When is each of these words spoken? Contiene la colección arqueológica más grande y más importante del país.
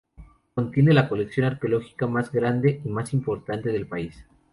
Contiene 0.55 0.95
la 0.95 1.07
colección 1.07 1.45
arqueológica 1.45 2.07
más 2.07 2.31
grande 2.31 2.81
y 2.83 2.89
más 2.89 3.13
importante 3.13 3.69
del 3.69 3.85
país. 3.85 4.25